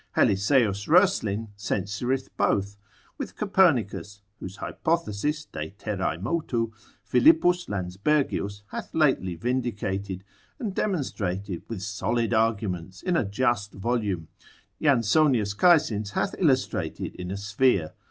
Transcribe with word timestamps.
Helisaeus 0.15 0.87
Roeslin 0.87 1.49
censureth 1.55 2.29
both, 2.35 2.75
with 3.19 3.35
Copernicus 3.35 4.23
(whose 4.39 4.55
hypothesis 4.55 5.45
de 5.45 5.69
terrae 5.77 6.17
motu, 6.17 6.73
Philippus 7.03 7.69
Lansbergius 7.69 8.63
hath 8.69 8.95
lately 8.95 9.35
vindicated, 9.35 10.23
and 10.57 10.73
demonstrated 10.73 11.61
with 11.69 11.83
solid 11.83 12.33
arguments 12.33 13.03
in 13.03 13.15
a 13.15 13.23
just 13.23 13.73
volume, 13.75 14.27
Jansonius 14.81 15.53
Caesins 15.53 16.13
hath 16.13 16.33
illustrated 16.39 17.13
in 17.13 17.29
a 17.29 17.37
sphere.) 17.37 17.93